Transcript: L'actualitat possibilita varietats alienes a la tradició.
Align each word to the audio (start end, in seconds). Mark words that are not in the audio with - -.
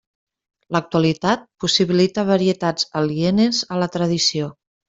L'actualitat 0.75 1.43
possibilita 1.65 2.25
varietats 2.31 2.89
alienes 3.03 3.63
a 3.77 3.81
la 3.85 3.93
tradició. 3.99 4.53